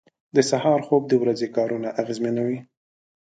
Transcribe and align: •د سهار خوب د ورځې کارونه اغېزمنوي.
•د 0.35 0.37
سهار 0.49 0.79
خوب 0.87 1.03
د 1.09 1.13
ورځې 1.23 1.47
کارونه 1.57 1.89
اغېزمنوي. 2.01 2.59